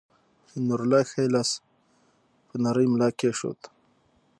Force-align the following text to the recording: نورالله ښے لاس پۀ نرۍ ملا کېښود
نورالله 0.67 1.01
ښے 1.11 1.23
لاس 1.33 1.49
پۀ 2.47 2.55
نرۍ 2.63 2.85
ملا 2.91 3.09
کېښود 3.19 3.59